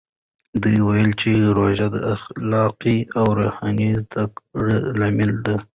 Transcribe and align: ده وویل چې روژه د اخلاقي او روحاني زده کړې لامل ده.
ده 0.61 0.69
وویل 0.81 1.11
چې 1.21 1.31
روژه 1.57 1.87
د 1.95 1.97
اخلاقي 2.13 2.97
او 3.17 3.25
روحاني 3.39 3.89
زده 4.03 4.23
کړې 4.37 4.75
لامل 4.99 5.31
ده. 5.45 5.55